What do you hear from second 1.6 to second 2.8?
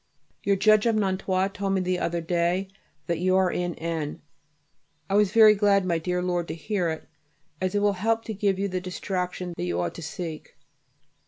me the other day